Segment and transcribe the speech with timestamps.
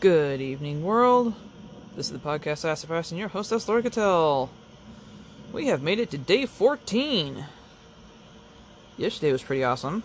[0.00, 1.34] Good evening, world.
[1.94, 4.48] This is the podcast Sassafras and your hostess, Laura Cattell.
[5.52, 7.44] We have made it to day 14.
[8.96, 10.02] Yesterday was pretty awesome.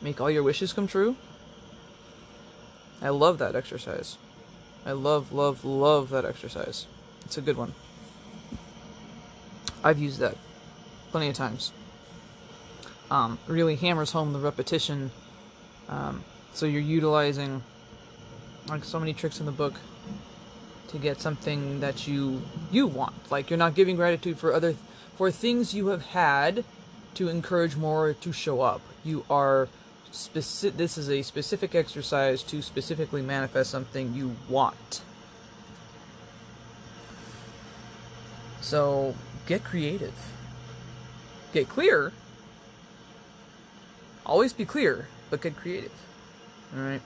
[0.00, 1.16] Make all your wishes come true.
[3.02, 4.16] I love that exercise.
[4.86, 6.86] I love, love, love that exercise.
[7.26, 7.74] It's a good one.
[9.84, 10.38] I've used that
[11.10, 11.72] plenty of times.
[13.10, 15.10] Um, really hammers home the repetition.
[15.90, 17.62] Um, so you're utilizing
[18.68, 19.74] like so many tricks in the book
[20.88, 23.30] to get something that you you want.
[23.30, 24.74] Like you're not giving gratitude for other
[25.16, 26.64] for things you have had
[27.14, 28.80] to encourage more to show up.
[29.04, 29.68] You are
[30.10, 35.02] specific this is a specific exercise to specifically manifest something you want.
[38.60, 39.14] So,
[39.46, 40.14] get creative.
[41.52, 42.12] Get clear.
[44.24, 45.92] Always be clear, but get creative.
[46.76, 47.00] All right.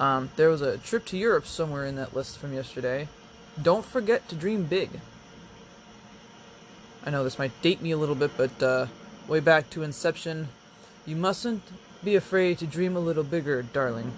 [0.00, 3.06] Um, there was a trip to Europe somewhere in that list from yesterday.
[3.60, 4.88] Don't forget to dream big.
[7.04, 8.86] I know this might date me a little bit, but uh,
[9.28, 10.48] way back to Inception,
[11.04, 11.62] you mustn't
[12.02, 14.12] be afraid to dream a little bigger, darling.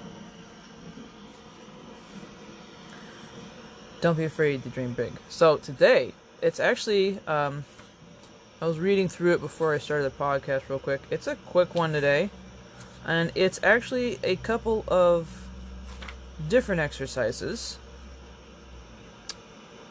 [4.00, 5.12] Don't be afraid to dream big.
[5.28, 7.64] So today, it's actually, um,
[8.60, 11.00] I was reading through it before I started the podcast real quick.
[11.10, 12.30] It's a quick one today,
[13.04, 15.42] and it's actually a couple of
[16.48, 17.78] different exercises,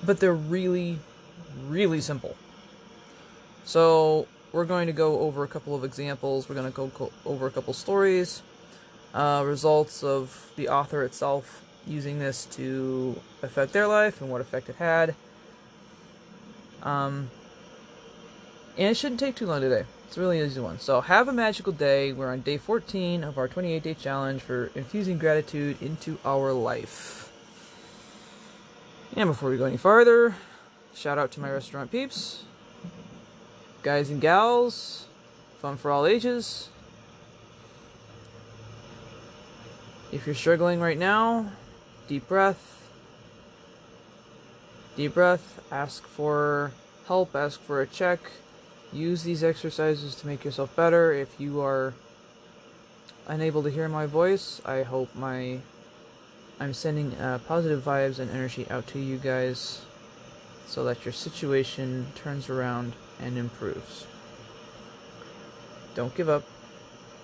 [0.03, 0.99] but they're really,
[1.67, 2.35] really simple.
[3.63, 7.47] So, we're going to go over a couple of examples, we're going to go over
[7.47, 8.41] a couple stories,
[9.13, 14.69] uh, results of the author itself using this to affect their life and what effect
[14.69, 15.15] it had.
[16.83, 17.29] Um,
[18.77, 19.85] and it shouldn't take too long today.
[20.11, 20.77] It's really easy one.
[20.77, 22.11] So, have a magical day.
[22.11, 27.31] We're on day 14 of our 28 day challenge for infusing gratitude into our life.
[29.15, 30.35] And before we go any farther,
[30.93, 32.43] shout out to my restaurant peeps,
[33.83, 35.05] guys and gals,
[35.61, 36.67] fun for all ages.
[40.11, 41.53] If you're struggling right now,
[42.09, 42.85] deep breath.
[44.97, 46.73] Deep breath, ask for
[47.07, 48.19] help, ask for a check
[48.93, 51.13] use these exercises to make yourself better.
[51.13, 51.93] If you are
[53.27, 55.59] unable to hear my voice, I hope my
[56.59, 59.81] I'm sending uh, positive vibes and energy out to you guys
[60.67, 64.05] so that your situation turns around and improves.
[65.95, 66.43] Don't give up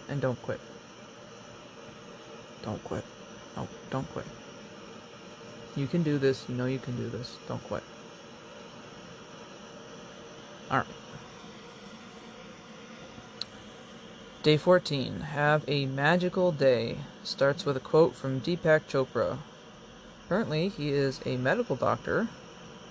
[0.10, 0.60] and don't quit.
[2.64, 3.04] Don't quit.
[3.56, 4.26] No, don't quit.
[5.76, 6.46] You can do this.
[6.50, 7.38] You know you can do this.
[7.48, 7.84] Don't quit.
[10.72, 10.88] Alright.
[14.48, 15.20] Day 14.
[15.34, 17.00] Have a magical day.
[17.22, 19.40] Starts with a quote from Deepak Chopra.
[20.30, 22.30] Currently, he is a medical doctor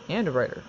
[0.07, 0.65] and a writer.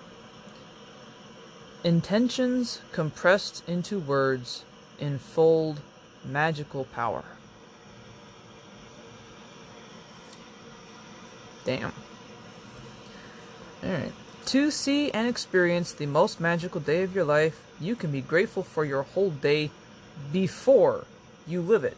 [1.84, 4.64] Intentions compressed into words
[4.98, 5.82] enfold
[6.24, 7.24] magical power.
[11.66, 11.92] Damn.
[13.84, 14.12] Alright.
[14.46, 18.62] To see and experience the most magical day of your life, you can be grateful
[18.62, 19.70] for your whole day
[20.32, 21.04] before
[21.46, 21.96] you live it.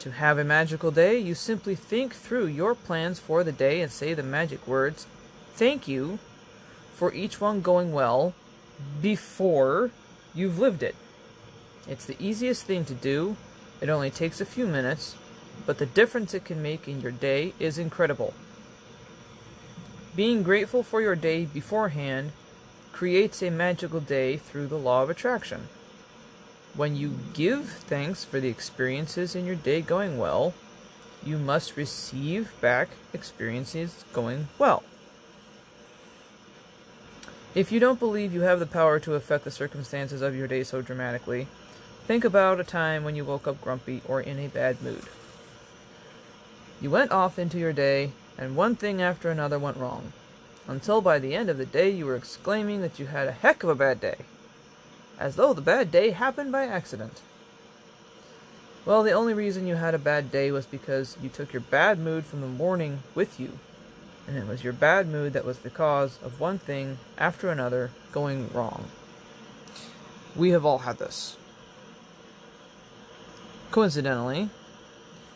[0.00, 3.90] To have a magical day, you simply think through your plans for the day and
[3.90, 5.06] say the magic words,
[5.54, 6.18] thank you,
[6.94, 8.34] for each one going well
[9.00, 9.90] before
[10.34, 10.94] you've lived it.
[11.88, 13.36] It's the easiest thing to do.
[13.80, 15.16] It only takes a few minutes,
[15.66, 18.34] but the difference it can make in your day is incredible.
[20.14, 22.32] Being grateful for your day beforehand
[22.92, 25.68] creates a magical day through the law of attraction.
[26.76, 30.54] When you give thanks for the experiences in your day going well,
[31.24, 34.82] you must receive back experiences going well.
[37.54, 40.64] If you don't believe you have the power to affect the circumstances of your day
[40.64, 41.46] so dramatically,
[42.08, 45.04] think about a time when you woke up grumpy or in a bad mood.
[46.80, 50.12] You went off into your day, and one thing after another went wrong,
[50.66, 53.62] until by the end of the day you were exclaiming that you had a heck
[53.62, 54.16] of a bad day
[55.18, 57.20] as though the bad day happened by accident.
[58.84, 61.98] Well, the only reason you had a bad day was because you took your bad
[61.98, 63.58] mood from the morning with you,
[64.26, 67.90] and it was your bad mood that was the cause of one thing after another
[68.12, 68.86] going wrong.
[70.36, 71.38] We have all had this.
[73.70, 74.50] Coincidentally,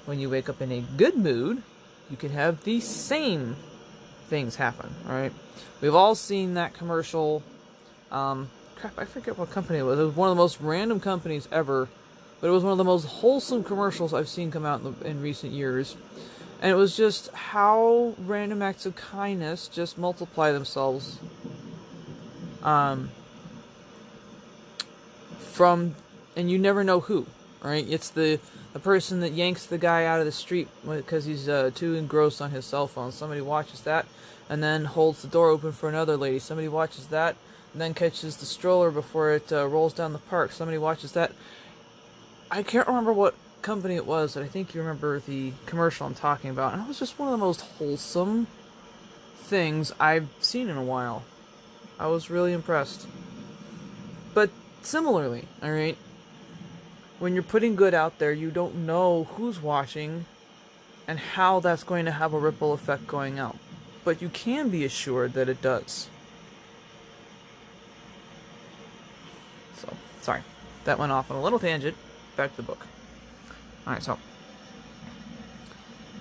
[0.05, 1.63] when you wake up in a good mood,
[2.11, 3.57] you can have the same
[4.29, 5.33] things happen, alright?
[5.81, 7.43] We've all seen that commercial.
[8.11, 9.99] Um, crap, I forget what company it was.
[9.99, 11.89] It was one of the most random companies ever,
[12.41, 15.07] but it was one of the most wholesome commercials I've seen come out in, the,
[15.07, 15.97] in recent years.
[16.63, 21.19] And it was just how random acts of kindness just multiply themselves
[22.63, 23.11] um,
[25.39, 25.95] from,
[26.37, 27.27] and you never know who,
[27.63, 27.87] right?
[27.89, 28.41] It's the,
[28.79, 32.41] the person that yanks the guy out of the street because he's uh, too engrossed
[32.41, 33.11] on his cell phone.
[33.11, 34.07] Somebody watches that
[34.49, 36.39] and then holds the door open for another lady.
[36.39, 37.35] Somebody watches that
[37.73, 40.53] and then catches the stroller before it uh, rolls down the park.
[40.53, 41.33] Somebody watches that.
[42.53, 46.15] I can't remember what company it was, but I think you remember the commercial I'm
[46.15, 46.73] talking about.
[46.73, 48.47] And it was just one of the most wholesome
[49.39, 51.25] things I've seen in a while.
[51.99, 53.09] I was really impressed.
[54.35, 54.51] But
[54.83, 55.99] similarly, alright,
[57.19, 60.27] when you're putting good out there, you don't know who's watching
[61.07, 63.57] and how that's going to have a ripple effect going out.
[64.05, 66.09] But you can be assured that it does.
[69.77, 70.43] So, sorry.
[70.85, 71.97] That went off on a little tangent.
[72.37, 72.87] Back to the book.
[73.87, 74.19] Alright, so.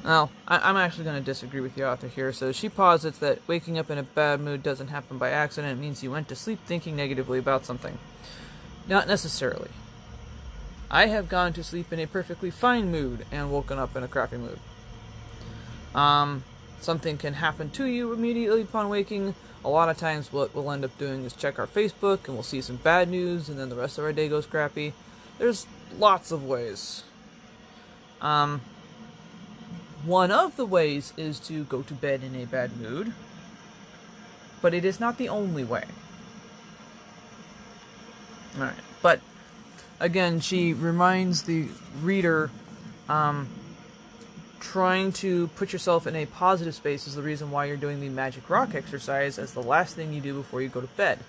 [0.03, 2.31] Well, I, am actually going to disagree with the author here.
[2.31, 5.77] So she posits that waking up in a bad mood doesn't happen by accident.
[5.77, 7.97] It means you went to sleep thinking negatively about something.
[8.87, 9.69] Not necessarily.
[10.89, 14.07] I have gone to sleep in a perfectly fine mood and woken up in a
[14.07, 14.59] crappy mood.
[15.93, 16.43] Um,
[16.79, 19.35] something can happen to you immediately upon waking.
[19.65, 22.43] A lot of times, what we'll end up doing is check our Facebook and we'll
[22.43, 24.93] see some bad news, and then the rest of our day goes crappy.
[25.39, 25.67] There's
[25.97, 27.03] lots of ways.
[28.21, 28.61] Um,
[30.05, 33.13] one of the ways is to go to bed in a bad mood,
[34.61, 35.83] but it is not the only way.
[38.55, 39.19] Alright, but
[39.99, 41.67] again, she reminds the
[42.01, 42.49] reader
[43.09, 43.47] um,
[44.59, 48.09] trying to put yourself in a positive space is the reason why you're doing the
[48.09, 51.19] magic rock exercise as the last thing you do before you go to bed.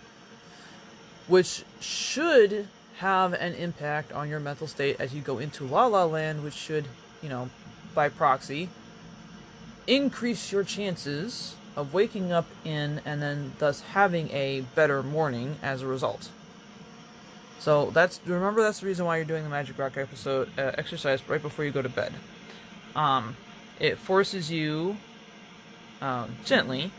[1.27, 2.69] Which should
[2.99, 6.55] have an impact on your mental state as you go into La La Land, which
[6.55, 6.87] should,
[7.23, 7.51] you know,
[7.95, 8.71] by proxy,
[9.87, 15.83] increase your chances of waking up in and then thus having a better morning as
[15.83, 16.31] a result.
[17.59, 21.27] So that's remember that's the reason why you're doing the Magic Rock episode uh, exercise
[21.29, 22.13] right before you go to bed.
[22.95, 23.37] Um,
[23.81, 24.97] it forces you
[26.01, 26.91] um, gently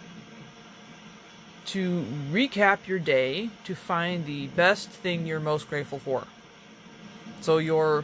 [1.68, 6.26] to recap your day to find the best thing you're most grateful for.
[7.42, 8.04] So you're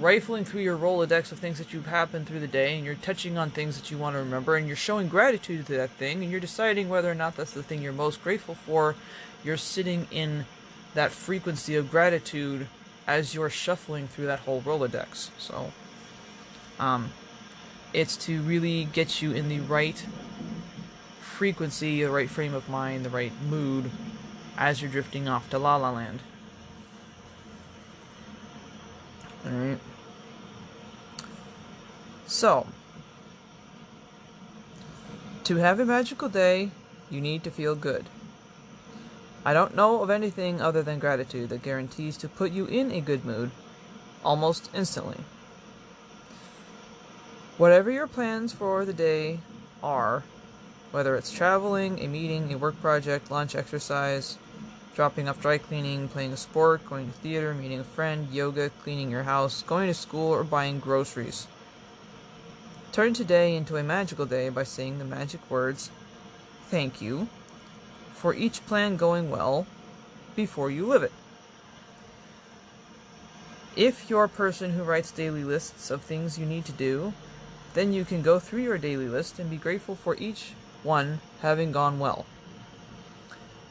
[0.00, 3.38] rifling through your Rolodex of things that you've happened through the day, and you're touching
[3.38, 6.30] on things that you want to remember, and you're showing gratitude to that thing, and
[6.30, 8.96] you're deciding whether or not that's the thing you're most grateful for.
[9.44, 10.46] You're sitting in
[10.94, 12.66] that frequency of gratitude
[13.06, 15.30] as you're shuffling through that whole Rolodex.
[15.38, 15.72] So,
[16.78, 17.10] um,
[17.92, 20.04] it's to really get you in the right
[21.20, 23.90] frequency, the right frame of mind, the right mood
[24.56, 26.20] as you're drifting off to La La Land.
[29.46, 29.78] Alright.
[32.26, 32.66] So,
[35.44, 36.70] to have a magical day,
[37.10, 38.06] you need to feel good.
[39.44, 43.00] I don't know of anything other than gratitude that guarantees to put you in a
[43.00, 43.50] good mood
[44.24, 45.18] almost instantly.
[47.58, 49.40] Whatever your plans for the day
[49.82, 50.24] are,
[50.92, 54.38] whether it's traveling, a meeting, a work project, lunch, exercise,
[54.94, 59.10] dropping off dry cleaning, playing a sport, going to theater, meeting a friend, yoga, cleaning
[59.10, 61.46] your house, going to school, or buying groceries.
[62.92, 65.90] Turn today into a magical day by saying the magic words,
[66.70, 67.28] thank you,
[68.24, 69.66] for each plan going well
[70.34, 71.12] before you live it.
[73.76, 77.12] If you're a person who writes daily lists of things you need to do,
[77.74, 80.52] then you can go through your daily list and be grateful for each
[80.82, 82.24] one having gone well.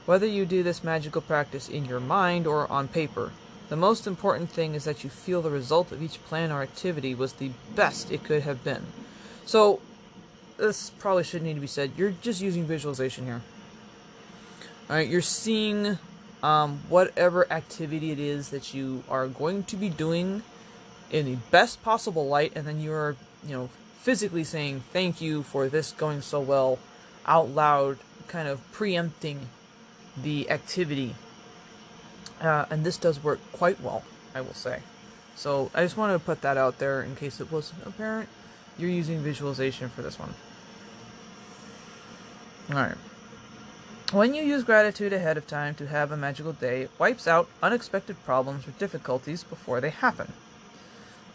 [0.05, 3.31] Whether you do this magical practice in your mind or on paper,
[3.69, 7.15] the most important thing is that you feel the result of each plan or activity
[7.15, 8.85] was the best it could have been.
[9.47, 9.81] So,
[10.57, 11.93] this probably shouldn't need to be said.
[11.97, 13.41] You're just using visualization here.
[14.93, 15.97] Alright, you're seeing
[16.43, 20.43] um, whatever activity it is that you are going to be doing
[21.09, 25.67] in the best possible light, and then you're, you know, physically saying thank you for
[25.67, 26.77] this going so well
[27.25, 27.97] out loud,
[28.27, 29.49] kind of preempting
[30.15, 31.15] the activity.
[32.39, 34.03] Uh, and this does work quite well,
[34.35, 34.81] I will say.
[35.35, 38.29] So I just wanted to put that out there in case it wasn't apparent.
[38.77, 40.35] You're using visualization for this one.
[42.69, 42.97] Alright.
[44.13, 47.49] When you use gratitude ahead of time to have a magical day, it wipes out
[47.63, 50.33] unexpected problems or difficulties before they happen.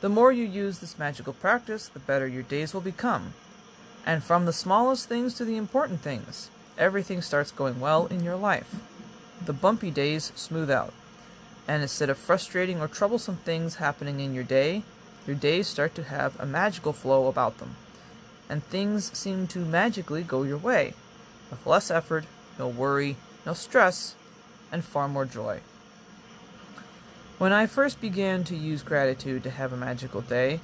[0.00, 3.35] The more you use this magical practice, the better your days will become.
[4.06, 8.37] And from the smallest things to the important things, everything starts going well in your
[8.37, 8.76] life.
[9.44, 10.94] The bumpy days smooth out.
[11.66, 14.85] And instead of frustrating or troublesome things happening in your day,
[15.26, 17.75] your days start to have a magical flow about them.
[18.49, 20.94] and things seem to magically go your way,
[21.50, 22.25] with less effort,
[22.58, 24.14] no worry, no stress,
[24.72, 25.60] and far more joy.
[27.38, 30.60] When I first began to use gratitude to have a magical day,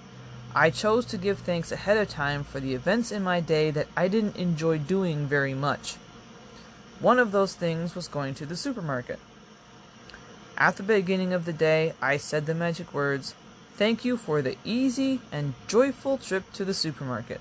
[0.56, 3.88] I chose to give thanks ahead of time for the events in my day that
[3.96, 5.94] I didn't enjoy doing very much.
[7.00, 9.18] One of those things was going to the supermarket.
[10.56, 13.34] At the beginning of the day, I said the magic words,
[13.76, 17.40] Thank you for the easy and joyful trip to the supermarket.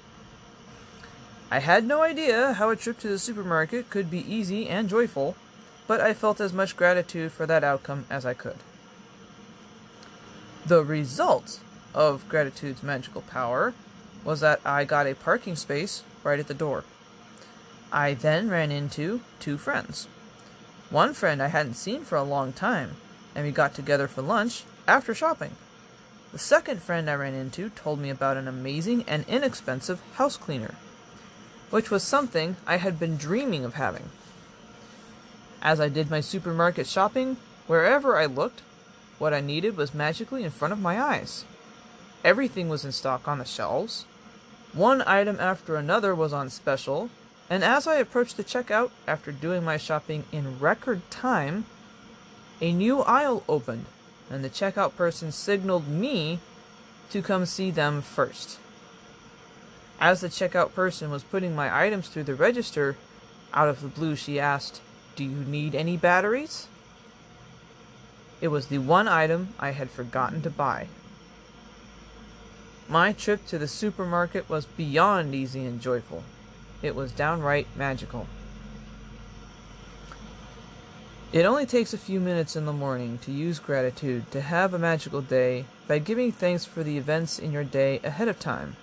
[1.54, 5.36] I had no idea how a trip to the supermarket could be easy and joyful,
[5.86, 8.56] but I felt as much gratitude for that outcome as I could.
[10.66, 11.60] The result
[11.94, 13.76] of gratitude's magical power
[14.26, 16.86] was that I got a parking space right at the door.
[17.92, 20.08] I then ran into two friends.
[20.90, 22.96] One friend I hadn't seen for a long time,
[23.36, 25.52] and we got together for lunch after shopping.
[26.32, 30.74] The second friend I ran into told me about an amazing and inexpensive house cleaner,
[31.74, 34.12] which was something I had been dreaming of having.
[35.60, 38.62] As I did my supermarket shopping, wherever I looked,
[39.18, 41.46] what I needed was magically in front of my eyes.
[42.24, 44.06] Everything was in stock on the shelves.
[44.72, 47.10] One item after another was on special,
[47.50, 51.66] and as I approached the checkout after doing my shopping in record time,
[52.62, 53.88] a new aisle opened,
[54.30, 56.38] and the checkout person signaled me
[57.10, 58.60] to come see them first.
[60.00, 62.98] As the checkout person was putting my items through the register,
[63.54, 64.82] out of the blue she asked,
[65.16, 66.68] Do you need any batteries?
[68.42, 70.88] It was the one item I had forgotten to buy.
[72.90, 76.24] My trip to the supermarket was beyond easy and joyful.
[76.82, 78.28] It was downright magical.
[81.32, 84.78] It only takes a few minutes in the morning to use gratitude to have a
[84.78, 88.76] magical day by giving thanks for the events in your day ahead of time.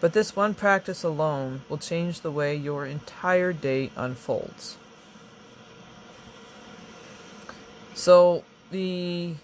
[0.00, 4.76] But this one practice alone will change the way your entire day unfolds.
[7.94, 9.34] So, the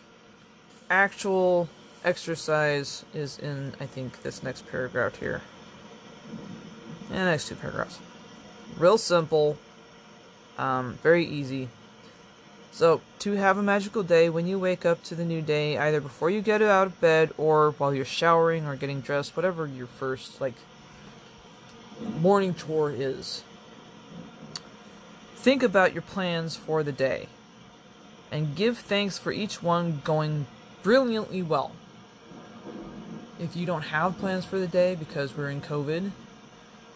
[0.88, 1.68] actual
[2.04, 5.42] exercise is in, I think, this next paragraph here.
[7.10, 7.98] And next two paragraphs.
[8.78, 9.58] Real simple,
[10.56, 11.68] um, very easy.
[12.76, 15.99] So, to have a magical day when you wake up to the new day, either
[15.99, 19.87] before you get out of bed or while you're showering or getting dressed, whatever your
[19.87, 20.56] first, like,
[22.21, 23.42] morning chore is,
[25.37, 27.28] think about your plans for the day
[28.30, 30.47] and give thanks for each one going
[30.83, 31.73] brilliantly well.
[33.40, 36.11] If you don't have plans for the day because we're in COVID,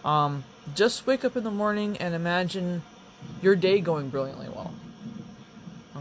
[0.05, 0.45] um,
[0.75, 2.83] just wake up in the morning and imagine
[3.41, 4.70] your day going brilliantly well.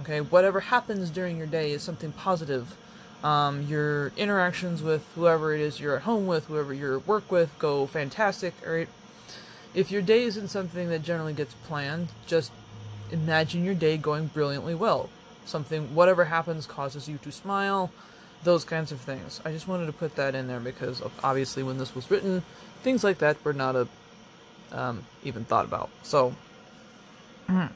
[0.09, 2.75] Okay, whatever happens during your day is something positive.
[3.23, 7.31] Um, your interactions with whoever it is you're at home with, whoever you're at work
[7.31, 8.55] with, go fantastic.
[8.65, 8.87] Right?
[9.75, 12.51] If your day isn't something that generally gets planned, just
[13.11, 15.11] imagine your day going brilliantly well.
[15.45, 17.91] Something, whatever happens, causes you to smile.
[18.43, 19.39] Those kinds of things.
[19.45, 22.41] I just wanted to put that in there because obviously, when this was written,
[22.81, 23.87] things like that were not a
[24.71, 25.91] um, even thought about.
[26.01, 26.33] So.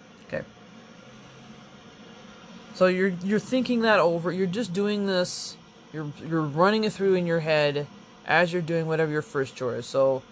[2.74, 4.32] So you're you're thinking that over.
[4.32, 5.58] You're just doing this.
[5.92, 7.88] You're you're running it through in your head
[8.26, 9.86] as you're doing whatever your first chore is.
[9.86, 10.24] So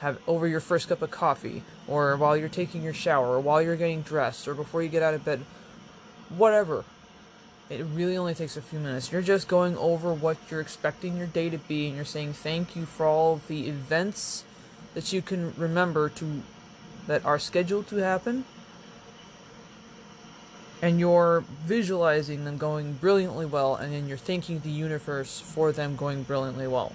[0.00, 3.60] have over your first cup of coffee, or while you're taking your shower, or while
[3.60, 5.44] you're getting dressed, or before you get out of bed,
[6.36, 6.84] whatever.
[7.68, 9.12] It really only takes a few minutes.
[9.12, 12.76] You're just going over what you're expecting your day to be, and you're saying thank
[12.76, 14.44] you for all the events
[14.94, 16.42] that you can remember to
[17.08, 18.44] that are scheduled to happen
[20.80, 25.96] and you're visualizing them going brilliantly well, and then you're thanking the universe for them
[25.96, 26.92] going brilliantly well.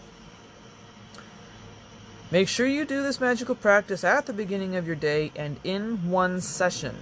[2.31, 6.09] Make sure you do this magical practice at the beginning of your day and in
[6.09, 6.95] one session.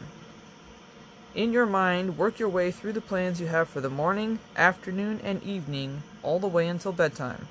[1.33, 5.21] In your mind, work your way through the plans you have for the morning, afternoon,
[5.23, 7.47] and evening, all the way until bedtime.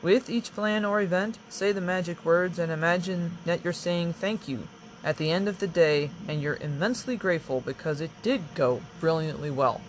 [0.00, 4.48] With each plan or event, say the magic words and imagine that you're saying thank
[4.48, 4.68] you
[5.04, 9.50] at the end of the day, and you're immensely grateful because it did go brilliantly
[9.50, 9.80] well.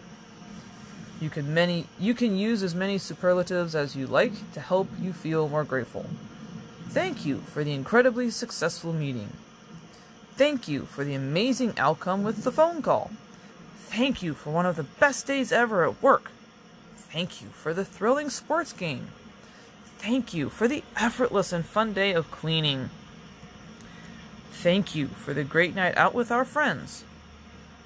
[1.20, 5.12] You can many you can use as many superlatives as you like to help you
[5.12, 6.06] feel more grateful.
[6.90, 9.30] Thank you for the incredibly successful meeting.
[10.36, 13.12] Thank you for the amazing outcome with the phone call.
[13.76, 16.32] Thank you for one of the best days ever at work.
[17.12, 19.08] Thank you for the thrilling sports game.
[19.98, 22.90] Thank you for the effortless and fun day of cleaning.
[24.62, 27.06] Thank you for the great night out with our friends.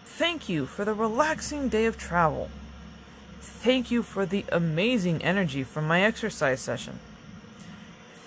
[0.06, 2.50] Thank you for the relaxing day of travel.
[3.39, 6.98] Thank you for the amazing energy from my exercise session.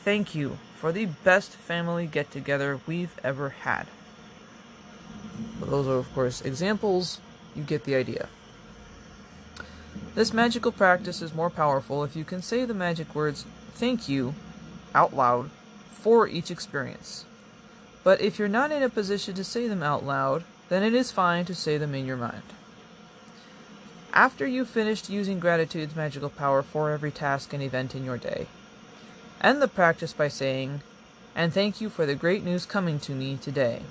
[0.05, 3.89] thank you for the best family get together we've ever had.
[5.61, 7.21] those are, of course, examples.
[7.57, 8.29] You get the idea.
[10.15, 14.35] This magical practice is more powerful if you can say the magic words thank you
[14.95, 15.51] out loud
[15.91, 17.25] for each experience.
[18.07, 21.11] But if you're not in a position to say them out loud, then it is
[21.11, 22.45] fine to say them in your mind.
[24.13, 28.47] After you've finished using gratitude's magical power for every task and event in your day,
[29.41, 30.83] end the practice by saying,
[31.35, 33.83] and thank you for the great news coming to me today.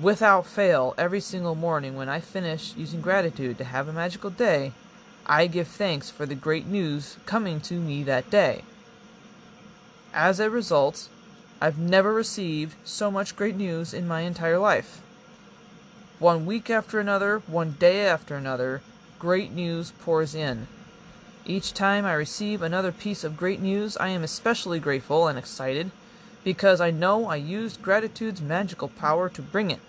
[0.00, 4.72] Without fail, every single morning when I finish using gratitude to have a magical day,
[5.26, 8.62] I give thanks for the great news coming to me that day.
[10.14, 11.10] As a result,
[11.62, 15.00] I've never received so much great news in my entire life.
[16.18, 18.82] One week after another, one day after another,
[19.20, 20.66] great news pours in.
[21.46, 25.92] Each time I receive another piece of great news, I am especially grateful and excited
[26.42, 29.80] because I know I used gratitude's magical power to bring it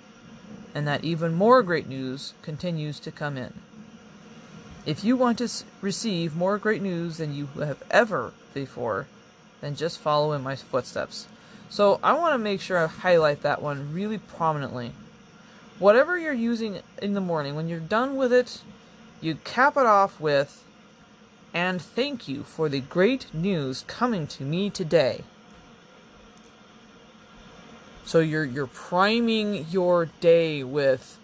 [0.75, 3.51] and that even more great news continues to come in.
[4.86, 5.50] If you want to
[5.82, 9.08] receive more great news than you have ever before,
[9.60, 11.25] then just follow in my footsteps.
[11.70, 14.91] So I want to make sure I highlight that one really prominently.
[15.79, 18.62] Whatever you're using in the morning, when you're done with it,
[19.22, 20.63] you cap it off with,
[21.53, 25.24] and thank you for the great news coming to me today.
[28.05, 31.17] So you're you're priming your day with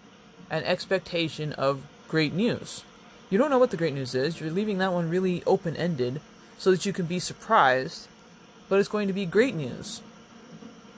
[0.50, 2.84] an expectation of great news.
[3.28, 4.40] You don't know what the great news is.
[4.40, 6.20] You're leaving that one really open-ended
[6.58, 8.08] so that you can be surprised,
[8.68, 10.02] but it's going to be great news.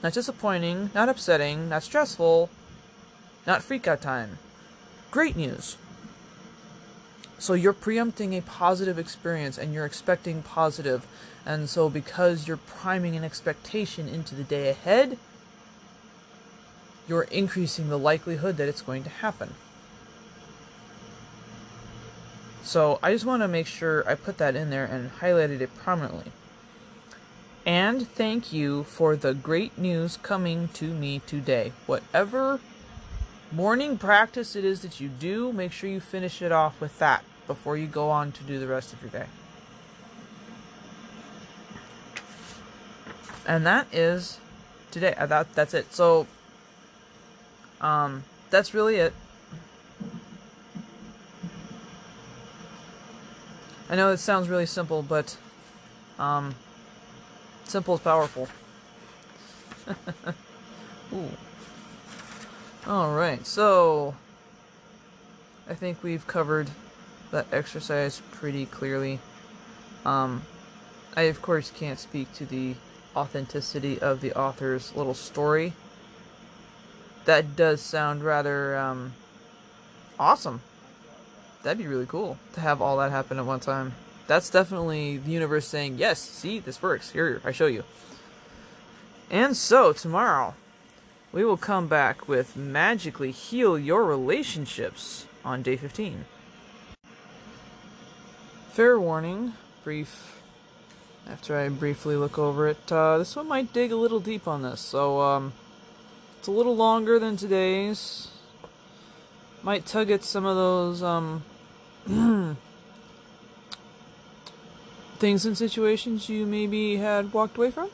[0.03, 2.49] Not disappointing, not upsetting, not stressful,
[3.47, 4.37] not freak out time.
[5.11, 5.77] Great news.
[7.39, 11.07] So you're preempting a positive experience and you're expecting positive.
[11.45, 15.17] And so because you're priming an expectation into the day ahead,
[17.07, 19.55] you're increasing the likelihood that it's going to happen.
[22.61, 25.75] So I just want to make sure I put that in there and highlighted it
[25.75, 26.31] prominently.
[27.65, 31.71] And thank you for the great news coming to me today.
[31.85, 32.59] Whatever
[33.51, 37.23] morning practice it is that you do, make sure you finish it off with that
[37.47, 39.27] before you go on to do the rest of your day.
[43.45, 44.39] And that is
[44.91, 45.15] today.
[45.17, 45.93] That that's it.
[45.93, 46.27] So
[47.81, 49.13] um, that's really it.
[53.89, 55.37] I know it sounds really simple, but
[56.17, 56.55] um,
[57.65, 58.47] simple is powerful.
[61.13, 61.29] Ooh.
[62.87, 64.15] All right, so
[65.69, 66.69] I think we've covered
[67.31, 69.19] that exercise pretty clearly.
[70.05, 70.43] Um,
[71.15, 72.75] I of course can't speak to the
[73.15, 75.73] authenticity of the author's little story
[77.25, 79.13] that does sound rather um,
[80.19, 80.61] awesome.
[81.63, 83.93] That'd be really cool to have all that happen at one time.
[84.27, 87.11] That's definitely the universe saying, yes, see, this works.
[87.11, 87.83] Here, I show you.
[89.29, 90.55] And so, tomorrow,
[91.31, 96.25] we will come back with Magically Heal Your Relationships on day 15.
[98.71, 100.41] Fair warning, brief,
[101.29, 104.61] after I briefly look over it, uh, this one might dig a little deep on
[104.61, 105.53] this, so, um,
[106.43, 108.27] it's a little longer than today's.
[109.61, 111.43] Might tug at some of those um,
[115.23, 117.89] things and situations you maybe had walked away from.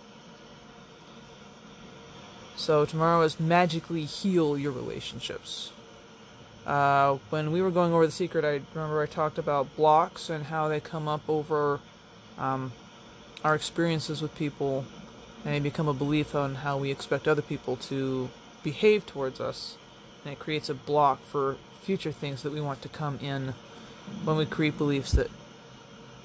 [2.55, 5.71] So tomorrow is magically heal your relationships.
[6.65, 10.45] Uh, when we were going over the secret, I remember I talked about blocks and
[10.45, 11.79] how they come up over
[12.39, 12.71] um,
[13.43, 14.85] our experiences with people,
[15.45, 18.31] and they become a belief on how we expect other people to
[18.63, 19.77] behave towards us,
[20.23, 23.53] and it creates a block for future things that we want to come in
[24.23, 25.29] when we create beliefs that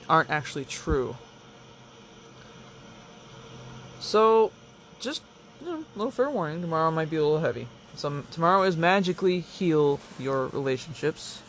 [0.09, 1.17] aren't actually true.
[4.01, 4.53] So,
[5.01, 5.23] just
[5.61, 6.61] you know, a little fair warning.
[6.61, 7.69] Tomorrow might be a little heavy.
[7.97, 11.41] So tomorrow is magically heal your relationships.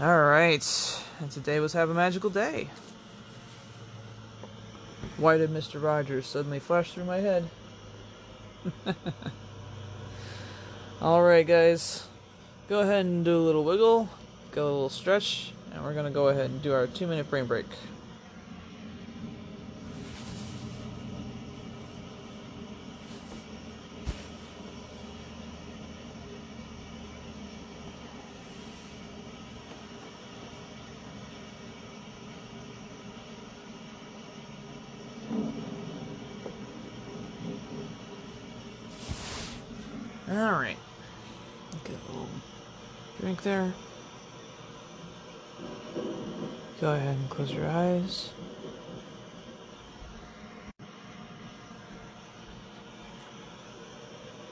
[0.00, 2.68] All right, and today was have a magical day.
[5.16, 5.82] Why did Mr.
[5.82, 7.48] Rogers suddenly flash through my head?
[11.02, 12.06] Alright, guys.
[12.68, 14.08] Go ahead and do a little wiggle,
[14.52, 17.30] go a little stretch, and we're going to go ahead and do our two minute
[17.30, 17.66] brain break.
[40.28, 40.76] All right.
[41.84, 42.28] Get a little
[43.20, 43.72] drink there.
[46.80, 48.30] Go ahead and close your eyes.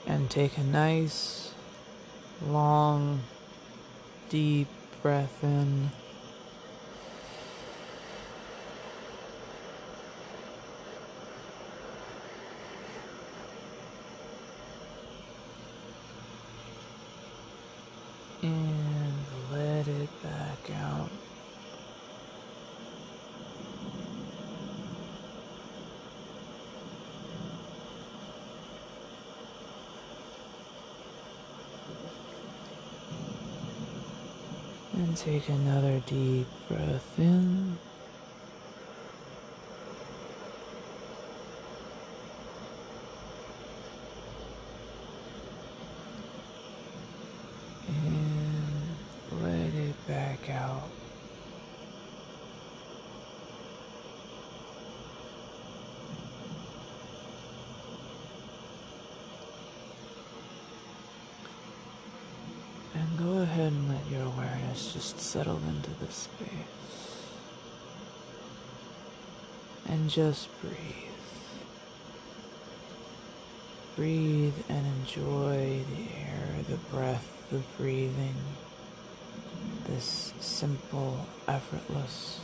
[0.09, 1.55] And take a nice,
[2.45, 3.21] long,
[4.29, 4.67] deep
[5.03, 5.91] breath in.
[18.43, 19.15] And
[19.53, 21.26] let it back out.
[35.17, 37.79] Take another deep breath in.
[47.89, 50.91] And let it back out.
[62.93, 66.51] And go ahead and let your awareness just settle into the space.
[69.89, 70.75] And just breathe.
[73.97, 78.35] Breathe and enjoy the air, the breath, the breathing.
[79.87, 82.41] This simple, effortless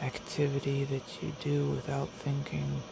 [0.00, 2.82] activity that you do without thinking.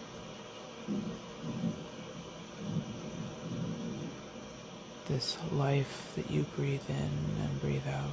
[5.10, 7.10] This life that you breathe in
[7.42, 8.04] and breathe out.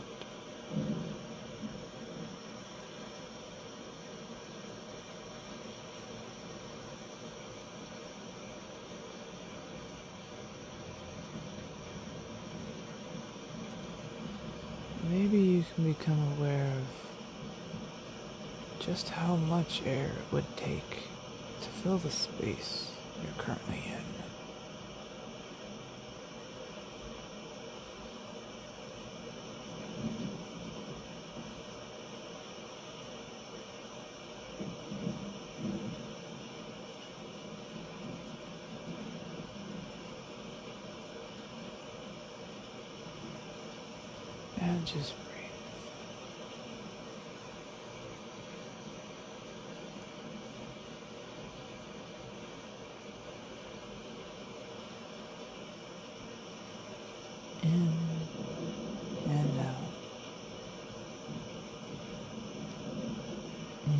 [15.07, 16.86] Maybe you can become aware of
[18.86, 21.03] just how much air it would take
[21.62, 22.91] to fill the space
[23.23, 23.93] you're currently in.
[44.60, 45.25] And just breathe.
[57.63, 57.71] In
[59.29, 59.75] and out.
[63.86, 63.93] In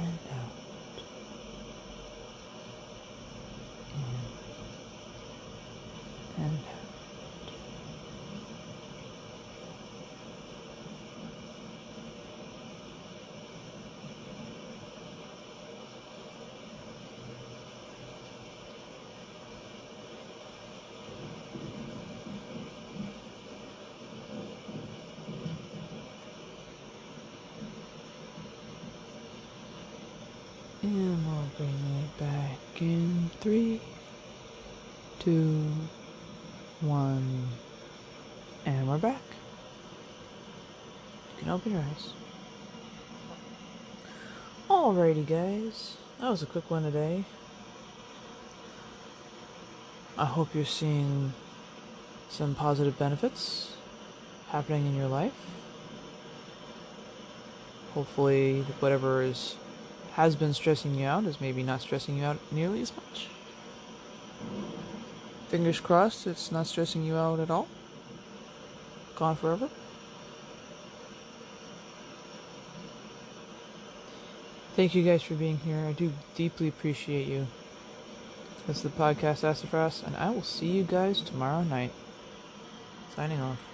[0.00, 0.54] and out.
[6.38, 6.64] In and out.
[30.84, 33.80] And we'll bring it back in three,
[35.18, 35.70] two,
[36.82, 37.48] one,
[38.66, 39.22] and we're back.
[41.36, 42.12] You can open your eyes.
[44.68, 45.96] Alrighty, guys.
[46.20, 47.24] That was a quick one today.
[50.18, 51.32] I hope you're seeing
[52.28, 53.74] some positive benefits
[54.50, 55.32] happening in your life.
[57.94, 59.56] Hopefully, whatever is
[60.14, 63.28] has been stressing you out is maybe not stressing you out nearly as much.
[65.48, 67.68] Fingers crossed it's not stressing you out at all.
[69.16, 69.68] Gone forever.
[74.76, 75.78] Thank you guys for being here.
[75.78, 77.46] I do deeply appreciate you.
[78.66, 81.92] That's the podcast Sassafras, and I will see you guys tomorrow night.
[83.14, 83.73] Signing off.